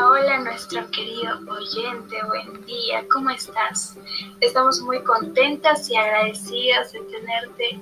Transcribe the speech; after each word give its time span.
Hola, 0.00 0.38
nuestro 0.38 0.88
querido 0.92 1.40
oyente, 1.50 2.16
buen 2.28 2.64
día, 2.66 3.04
¿cómo 3.12 3.30
estás? 3.30 3.96
Estamos 4.40 4.80
muy 4.82 5.02
contentas 5.02 5.90
y 5.90 5.96
agradecidas 5.96 6.92
de 6.92 7.00
tenerte 7.00 7.80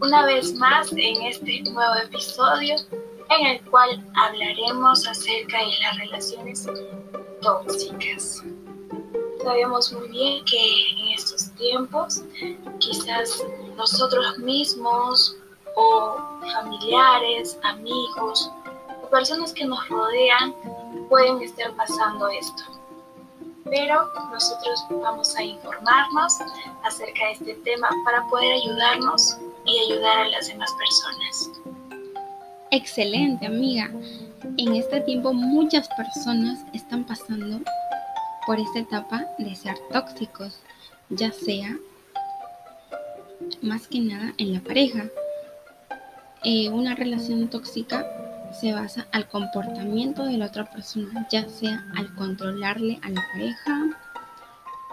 una 0.00 0.24
vez 0.24 0.54
más 0.54 0.90
en 0.92 1.22
este 1.24 1.60
nuevo 1.70 1.94
episodio 1.96 2.74
en 3.38 3.46
el 3.48 3.60
cual 3.66 4.02
hablaremos 4.14 5.06
acerca 5.06 5.58
de 5.58 5.66
las 5.82 5.98
relaciones 5.98 6.66
tóxicas. 7.42 8.42
Sabemos 9.42 9.92
muy 9.92 10.08
bien 10.08 10.44
que 10.46 10.92
en 10.92 11.08
estos 11.18 11.50
tiempos 11.56 12.22
quizás 12.78 13.44
nosotros 13.76 14.38
mismos 14.38 15.36
o 15.76 16.16
familiares, 16.50 17.58
amigos 17.62 18.50
personas 19.08 19.52
que 19.52 19.64
nos 19.64 19.88
rodean 19.88 20.54
pueden 21.08 21.42
estar 21.42 21.72
pasando 21.74 22.28
esto. 22.28 22.62
Pero 23.64 24.08
nosotros 24.30 24.84
vamos 24.90 25.36
a 25.36 25.42
informarnos 25.42 26.38
acerca 26.84 27.26
de 27.26 27.32
este 27.32 27.54
tema 27.64 27.88
para 28.04 28.26
poder 28.28 28.52
ayudarnos 28.52 29.36
y 29.66 29.78
ayudar 29.90 30.18
a 30.18 30.28
las 30.28 30.48
demás 30.48 30.72
personas. 30.78 31.50
Excelente, 32.70 33.46
amiga. 33.46 33.90
En 34.56 34.74
este 34.74 35.00
tiempo 35.00 35.32
muchas 35.32 35.88
personas 35.88 36.60
están 36.72 37.04
pasando 37.04 37.60
por 38.46 38.58
esta 38.58 38.78
etapa 38.78 39.26
de 39.38 39.54
ser 39.54 39.76
tóxicos, 39.92 40.60
ya 41.10 41.32
sea 41.32 41.76
más 43.60 43.86
que 43.88 44.00
nada 44.00 44.32
en 44.38 44.54
la 44.54 44.60
pareja. 44.60 45.06
Eh, 46.44 46.68
una 46.70 46.94
relación 46.94 47.48
tóxica 47.48 48.06
se 48.52 48.72
basa 48.72 49.06
al 49.12 49.28
comportamiento 49.28 50.24
de 50.24 50.38
la 50.38 50.46
otra 50.46 50.70
persona, 50.70 51.26
ya 51.30 51.48
sea 51.48 51.84
al 51.96 52.14
controlarle 52.14 52.98
a 53.02 53.10
la 53.10 53.22
pareja 53.32 53.98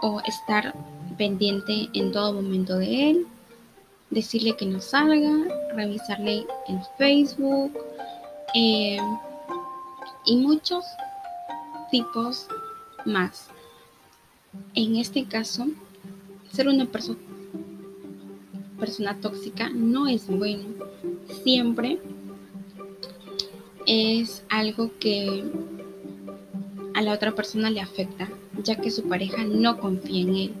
o 0.02 0.20
estar 0.26 0.74
pendiente 1.16 1.88
en 1.94 2.12
todo 2.12 2.34
momento 2.34 2.78
de 2.78 3.10
él, 3.10 3.26
decirle 4.10 4.56
que 4.56 4.66
no 4.66 4.80
salga, 4.80 5.32
revisarle 5.74 6.46
en 6.68 6.80
Facebook 6.98 7.72
eh, 8.54 8.98
y 10.24 10.36
muchos 10.36 10.84
tipos 11.90 12.46
más. 13.04 13.48
En 14.74 14.96
este 14.96 15.24
caso, 15.24 15.66
ser 16.52 16.68
una 16.68 16.86
persona 16.86 17.18
persona 18.78 19.16
tóxica 19.20 19.70
no 19.70 20.06
es 20.06 20.26
bueno. 20.26 20.64
Siempre 21.42 21.98
es 23.86 24.44
algo 24.48 24.90
que 24.98 25.44
a 26.94 27.02
la 27.02 27.12
otra 27.12 27.34
persona 27.34 27.70
le 27.70 27.80
afecta, 27.80 28.28
ya 28.62 28.76
que 28.76 28.90
su 28.90 29.08
pareja 29.08 29.44
no 29.44 29.78
confía 29.78 30.22
en 30.22 30.34
él. 30.34 30.54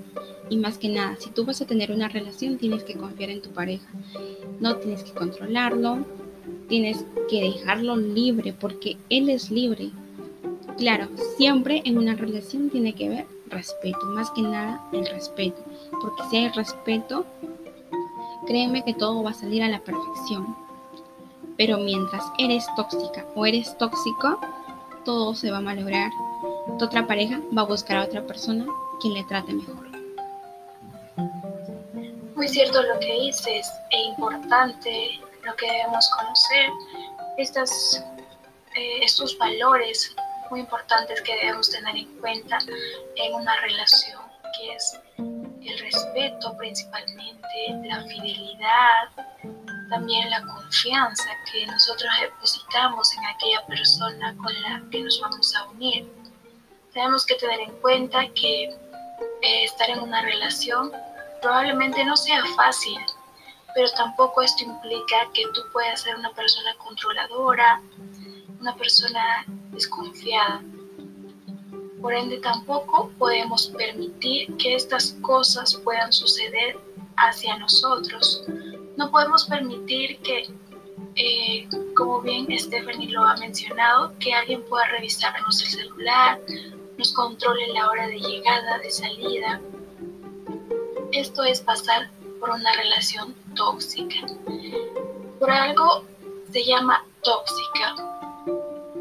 Y 0.48 0.58
más 0.58 0.78
que 0.78 0.88
nada, 0.88 1.16
si 1.18 1.30
tú 1.30 1.44
vas 1.44 1.60
a 1.60 1.66
tener 1.66 1.90
una 1.90 2.08
relación, 2.08 2.56
tienes 2.58 2.84
que 2.84 2.94
confiar 2.94 3.30
en 3.30 3.42
tu 3.42 3.50
pareja. 3.50 3.86
No 4.60 4.76
tienes 4.76 5.02
que 5.02 5.12
controlarlo, 5.12 6.04
tienes 6.68 7.04
que 7.28 7.42
dejarlo 7.42 7.96
libre 7.96 8.52
porque 8.52 8.96
él 9.10 9.28
es 9.28 9.50
libre. 9.50 9.90
Claro, 10.78 11.08
siempre 11.36 11.82
en 11.84 11.98
una 11.98 12.14
relación 12.14 12.70
tiene 12.70 12.92
que 12.92 13.06
haber 13.06 13.26
respeto, 13.48 14.04
más 14.06 14.30
que 14.30 14.42
nada 14.42 14.86
el 14.92 15.06
respeto. 15.06 15.64
Porque 16.00 16.22
si 16.30 16.36
hay 16.36 16.48
respeto, 16.50 17.24
créeme 18.46 18.84
que 18.84 18.94
todo 18.94 19.22
va 19.22 19.30
a 19.30 19.34
salir 19.34 19.62
a 19.62 19.68
la 19.68 19.80
perfección. 19.80 20.65
Pero 21.56 21.78
mientras 21.78 22.22
eres 22.38 22.66
tóxica 22.76 23.24
o 23.34 23.46
eres 23.46 23.76
tóxico, 23.78 24.40
todo 25.04 25.34
se 25.34 25.50
va 25.50 25.58
a 25.58 25.60
malograr. 25.60 26.10
Tu 26.78 26.84
otra 26.84 27.06
pareja 27.06 27.40
va 27.56 27.62
a 27.62 27.66
buscar 27.66 27.96
a 27.98 28.04
otra 28.04 28.26
persona 28.26 28.66
quien 29.00 29.14
le 29.14 29.24
trate 29.24 29.52
mejor. 29.52 29.86
Muy 32.34 32.48
cierto 32.48 32.82
lo 32.82 32.98
que 33.00 33.12
dices 33.20 33.70
e 33.90 34.02
importante 34.02 35.20
lo 35.44 35.54
que 35.56 35.66
debemos 35.66 36.10
conocer, 36.10 36.70
estas, 37.38 38.04
eh, 38.74 38.98
estos 39.02 39.38
valores 39.38 40.14
muy 40.50 40.60
importantes 40.60 41.22
que 41.22 41.34
debemos 41.36 41.70
tener 41.70 41.96
en 41.96 42.20
cuenta 42.20 42.58
en 43.16 43.34
una 43.34 43.60
relación, 43.60 44.20
que 44.58 44.74
es 44.74 45.00
el 45.64 45.78
respeto 45.78 46.56
principalmente, 46.56 47.46
la 47.84 48.02
fidelidad, 48.02 49.08
también 49.88 50.28
la 50.30 50.42
confianza 50.42 51.28
que 51.50 51.66
nosotros 51.66 52.10
depositamos 52.20 53.12
en 53.16 53.24
aquella 53.26 53.66
persona 53.66 54.34
con 54.36 54.52
la 54.62 54.82
que 54.90 55.00
nos 55.00 55.20
vamos 55.20 55.54
a 55.56 55.64
unir. 55.70 56.10
Tenemos 56.92 57.24
que 57.26 57.34
tener 57.36 57.60
en 57.60 57.72
cuenta 57.80 58.26
que 58.34 58.64
eh, 58.64 59.64
estar 59.64 59.90
en 59.90 60.00
una 60.00 60.22
relación 60.22 60.92
probablemente 61.40 62.04
no 62.04 62.16
sea 62.16 62.42
fácil, 62.56 62.98
pero 63.74 63.90
tampoco 63.92 64.42
esto 64.42 64.64
implica 64.64 65.30
que 65.34 65.42
tú 65.54 65.60
puedas 65.72 66.00
ser 66.00 66.16
una 66.16 66.32
persona 66.32 66.74
controladora, 66.78 67.80
una 68.60 68.74
persona 68.74 69.44
desconfiada. 69.70 70.62
Por 72.06 72.14
ende, 72.14 72.38
tampoco 72.38 73.10
podemos 73.18 73.66
permitir 73.76 74.56
que 74.58 74.76
estas 74.76 75.16
cosas 75.22 75.74
puedan 75.74 76.12
suceder 76.12 76.78
hacia 77.16 77.58
nosotros 77.58 78.44
no 78.96 79.10
podemos 79.10 79.44
permitir 79.46 80.18
que, 80.20 80.48
eh, 81.16 81.68
como 81.96 82.20
bien 82.20 82.46
Stephanie 82.56 83.10
lo 83.10 83.24
ha 83.24 83.36
mencionado, 83.38 84.12
que 84.20 84.32
alguien 84.32 84.62
pueda 84.68 84.86
revisar 84.86 85.34
nuestro 85.42 85.68
celular, 85.68 86.38
nos 86.96 87.12
controle 87.12 87.66
la 87.74 87.90
hora 87.90 88.06
de 88.06 88.20
llegada, 88.20 88.78
de 88.78 88.90
salida. 88.90 89.60
Esto 91.10 91.42
es 91.42 91.60
pasar 91.60 92.08
por 92.38 92.50
una 92.50 92.72
relación 92.72 93.34
tóxica. 93.56 94.26
Por 95.40 95.50
algo 95.50 96.04
se 96.52 96.64
llama 96.64 97.04
tóxica, 97.24 97.96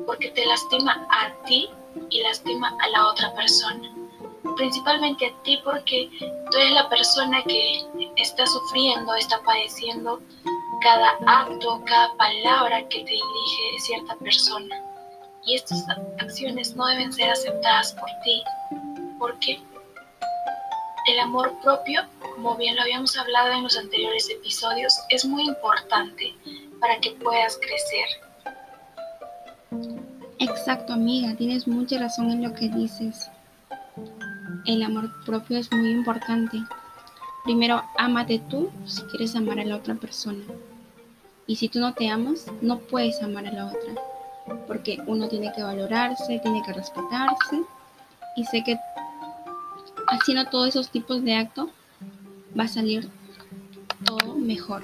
porque 0.08 0.32
te 0.32 0.44
lastima 0.44 1.08
a 1.12 1.32
ti 1.46 1.70
y 2.10 2.22
lastima 2.22 2.76
a 2.82 2.90
la 2.90 3.08
otra 3.08 3.34
persona 3.36 3.96
principalmente 4.56 5.28
a 5.28 5.44
ti 5.44 5.60
porque 5.64 6.10
tú 6.20 6.58
eres 6.58 6.72
la 6.72 6.90
persona 6.90 7.44
que 7.44 7.86
está 8.18 8.46
sufriendo, 8.46 9.14
está 9.16 9.42
padeciendo 9.44 10.22
cada 10.82 11.18
acto, 11.28 11.82
cada 11.86 12.16
palabra 12.16 12.88
que 12.90 13.00
te 13.00 13.12
dirige 13.12 13.80
cierta 13.80 14.16
persona. 14.16 14.82
Y 15.46 15.56
estas 15.56 15.86
acciones 16.20 16.76
no 16.76 16.88
deben 16.88 17.14
ser 17.14 17.30
aceptadas 17.30 17.94
por 17.94 18.10
ti, 18.24 18.44
porque 19.20 19.62
el 21.08 21.20
amor 21.20 21.54
propio, 21.62 22.02
como 22.20 22.56
bien 22.56 22.76
lo 22.76 22.82
habíamos 22.82 23.16
hablado 23.16 23.52
en 23.52 23.64
los 23.64 23.78
anteriores 23.78 24.28
episodios, 24.30 24.94
es 25.10 25.24
muy 25.24 25.44
importante 25.44 26.34
para 26.80 27.00
que 27.00 27.12
puedas 27.12 27.58
crecer. 27.58 28.25
Exacto, 30.50 30.94
amiga, 30.94 31.36
tienes 31.36 31.68
mucha 31.68 32.00
razón 32.00 32.30
en 32.32 32.44
lo 32.44 32.54
que 32.54 32.70
dices 32.70 33.30
el 34.66 34.84
amor 34.84 35.12
propio 35.26 35.58
es 35.58 35.72
muy 35.72 35.92
importante. 35.92 36.64
Primero, 37.44 37.84
ámate 37.98 38.40
tú 38.50 38.70
si 38.86 39.02
quieres 39.04 39.36
amar 39.36 39.60
a 39.60 39.66
la 39.66 39.76
otra 39.76 39.96
persona. 39.96 40.44
Y 41.48 41.56
si 41.56 41.70
tú 41.70 41.80
no 41.80 41.94
te 41.94 42.10
amas, 42.10 42.48
no 42.62 42.80
puedes 42.80 43.22
amar 43.22 43.46
a 43.46 43.52
la 43.52 43.68
otra. 43.68 43.94
Porque 44.68 45.00
uno 45.06 45.28
tiene 45.28 45.52
que 45.54 45.62
valorarse, 45.62 46.40
tiene 46.40 46.64
que 46.66 46.74
respetarse. 46.74 47.62
Y 48.36 48.46
sé 48.46 48.64
que 48.64 48.78
haciendo 50.08 50.46
todos 50.50 50.70
esos 50.70 50.90
tipos 50.90 51.24
de 51.24 51.36
actos 51.36 51.70
va 52.58 52.64
a 52.64 52.68
salir 52.68 53.08
todo 54.04 54.36
mejor. 54.36 54.84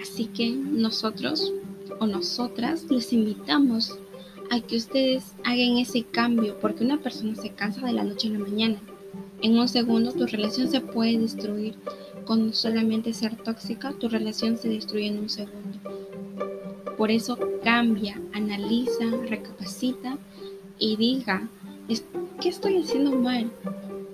Así 0.00 0.26
que 0.26 0.50
nosotros 0.50 1.52
o 1.98 2.06
nosotras 2.06 2.84
les 2.90 3.12
invitamos 3.12 3.98
a 4.50 4.60
que 4.60 4.76
ustedes 4.76 5.34
hagan 5.44 5.78
ese 5.78 6.04
cambio, 6.04 6.56
porque 6.60 6.84
una 6.84 6.98
persona 6.98 7.34
se 7.34 7.50
cansa 7.50 7.86
de 7.86 7.92
la 7.92 8.04
noche 8.04 8.28
a 8.28 8.32
la 8.32 8.38
mañana. 8.38 8.80
En 9.42 9.58
un 9.58 9.68
segundo 9.68 10.12
tu 10.12 10.26
relación 10.26 10.68
se 10.70 10.80
puede 10.80 11.18
destruir. 11.18 11.76
Con 12.24 12.52
solamente 12.52 13.12
ser 13.12 13.36
tóxica, 13.36 13.92
tu 13.92 14.08
relación 14.08 14.58
se 14.58 14.68
destruye 14.68 15.06
en 15.06 15.18
un 15.18 15.28
segundo. 15.28 15.78
Por 16.96 17.10
eso 17.10 17.38
cambia, 17.62 18.20
analiza, 18.32 19.04
recapacita 19.28 20.18
y 20.78 20.96
diga, 20.96 21.48
¿qué 22.40 22.48
estoy 22.48 22.82
haciendo 22.82 23.12
mal? 23.12 23.50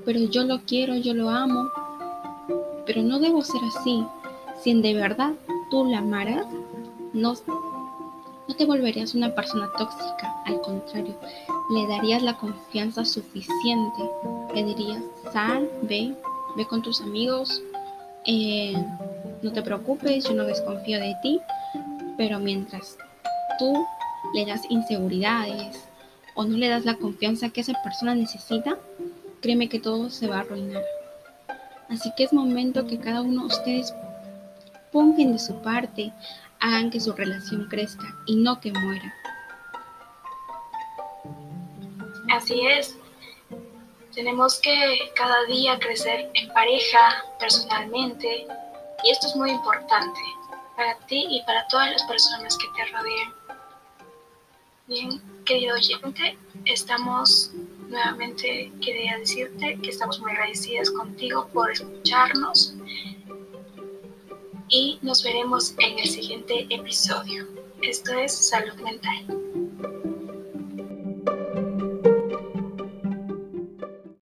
Pero 0.05 0.21
yo 0.21 0.45
lo 0.45 0.61
quiero, 0.61 0.95
yo 0.97 1.15
lo 1.15 1.31
amo, 1.31 1.71
pero 2.87 3.03
no 3.03 3.19
debo 3.19 3.43
ser 3.43 3.61
así. 3.65 4.05
Si 4.63 4.81
de 4.81 4.95
verdad 4.95 5.33
tú 5.71 5.85
la 5.87 5.99
amaras, 5.99 6.47
no 7.15 7.35
no 8.47 8.55
te 8.55 8.65
volverías 8.67 9.15
una 9.15 9.35
persona 9.35 9.71
tóxica, 9.77 10.43
al 10.45 10.61
contrario, 10.61 11.15
le 11.71 11.87
darías 11.87 12.23
la 12.23 12.37
confianza 12.37 13.05
suficiente. 13.05 14.03
Le 14.55 14.65
dirías, 14.65 15.03
sal, 15.33 15.69
ve, 15.83 16.15
ve 16.57 16.67
con 16.67 16.83
tus 16.83 17.01
amigos, 17.01 17.63
eh, 18.27 18.75
no 19.43 19.53
te 19.53 19.63
preocupes, 19.63 20.25
yo 20.25 20.35
no 20.35 20.45
desconfío 20.45 20.99
de 20.99 21.17
ti, 21.23 21.41
pero 22.17 22.39
mientras 22.39 22.97
tú 23.59 23.85
le 24.35 24.47
das 24.47 24.63
inseguridades, 24.69 25.89
o 26.35 26.45
no 26.45 26.57
le 26.57 26.69
das 26.69 26.85
la 26.85 26.97
confianza 26.97 27.51
que 27.51 27.61
esa 27.61 27.75
persona 27.83 28.15
necesita, 28.15 28.77
créeme 29.41 29.69
que 29.69 29.79
todo 29.81 30.11
se 30.11 30.27
va 30.27 30.39
a 30.39 30.41
arruinar. 30.41 30.83
Así 31.89 32.11
que 32.17 32.25
es 32.25 32.33
momento 32.33 32.87
que 32.87 32.99
cada 32.99 33.23
uno 33.23 33.43
de 33.43 33.47
ustedes 33.47 33.95
pongan 34.91 35.33
de 35.33 35.39
su 35.39 35.55
parte, 35.61 36.13
hagan 36.61 36.91
que 36.91 37.01
su 37.01 37.13
relación 37.13 37.69
crezca 37.69 38.17
y 38.27 38.37
no 38.37 38.61
que 38.61 38.73
muera. 38.73 39.15
Así 42.31 42.67
es. 42.67 42.97
Tenemos 44.15 44.61
que 44.61 45.13
cada 45.17 45.45
día 45.45 45.79
crecer 45.79 46.31
en 46.35 46.53
pareja, 46.53 47.25
personalmente, 47.39 48.47
y 49.03 49.11
esto 49.11 49.27
es 49.27 49.37
muy 49.37 49.51
importante 49.51 50.21
para 50.77 50.97
ti 51.07 51.27
y 51.29 51.43
para 51.43 51.67
todas 51.69 51.91
las 51.91 52.03
personas 52.05 52.57
que 52.57 52.67
te 52.77 52.93
rodean. 52.93 53.35
Bien, 54.87 55.23
querido 55.45 55.75
oyente, 55.77 56.39
estamos 56.65 57.51
nuevamente, 57.89 58.73
quería 58.83 59.19
decirte 59.19 59.79
que 59.83 59.91
estamos 59.91 60.21
muy 60.21 60.33
agradecidas 60.33 60.91
contigo 60.91 61.49
por 61.53 61.71
escucharnos 61.71 62.75
y 64.69 64.99
nos 65.03 65.23
veremos 65.23 65.75
en 65.79 65.99
el 65.99 66.07
siguiente 66.07 66.67
episodio. 66.71 67.47
Esto 67.83 68.13
es 68.13 68.33
Salud 68.33 68.75
Mental. 68.81 69.44